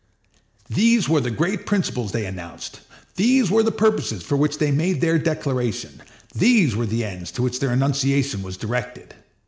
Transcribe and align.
These 0.67 1.07
were 1.07 1.21
the 1.21 1.29
great 1.29 1.67
principles 1.67 2.11
they 2.11 2.25
announced; 2.25 2.79
these 3.17 3.51
were 3.51 3.61
the 3.61 3.71
purposes 3.71 4.23
for 4.23 4.35
which 4.35 4.57
they 4.57 4.71
made 4.71 4.99
their 4.99 5.19
declaration; 5.19 6.01
these 6.33 6.75
were 6.75 6.87
the 6.87 7.05
ends 7.05 7.29
to 7.33 7.43
which 7.43 7.59
their 7.59 7.71
enunciation 7.73 8.41
was 8.41 8.57
directed. 8.57 9.13